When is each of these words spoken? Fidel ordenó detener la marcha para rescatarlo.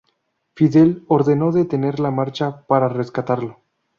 Fidel 0.55 1.03
ordenó 1.07 1.51
detener 1.51 1.99
la 1.99 2.09
marcha 2.09 2.65
para 2.65 2.89
rescatarlo. 2.89 3.61